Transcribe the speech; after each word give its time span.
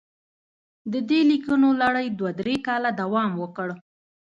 د 0.91 0.93
دې 1.09 1.19
لیکونو 1.31 1.67
لړۍ 1.81 2.07
دوه 2.19 2.31
درې 2.39 2.55
کاله 2.67 2.89
دوام 3.01 3.31
وکړ. 3.41 3.67